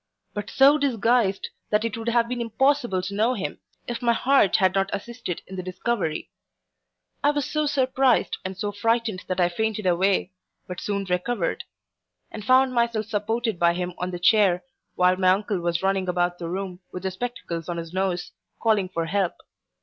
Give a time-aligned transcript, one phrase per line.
[0.33, 4.55] but so disguised, that it would have been impossible to know him, if my heart
[4.55, 6.31] had not assisted in the discovery.
[7.23, 10.31] I was so surprised, and so frightened that I fainted away,
[10.67, 11.65] but soon recovered;
[12.31, 14.63] and found myself supported by him on the chair,
[14.95, 18.89] while my uncle was running about the room, with the spectacles on his nose, calling
[18.89, 19.33] for help.